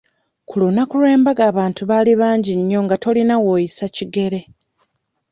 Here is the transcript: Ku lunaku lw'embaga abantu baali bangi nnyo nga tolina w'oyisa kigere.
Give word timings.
Ku 0.47 0.55
lunaku 0.61 0.93
lw'embaga 1.01 1.43
abantu 1.51 1.81
baali 1.89 2.11
bangi 2.21 2.51
nnyo 2.59 2.79
nga 2.85 2.95
tolina 3.03 3.35
w'oyisa 3.43 3.85
kigere. 3.95 4.39